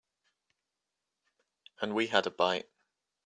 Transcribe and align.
And 1.79 1.93
we 1.93 2.07
had 2.07 2.25
a 2.25 2.31
bite. 2.31 2.67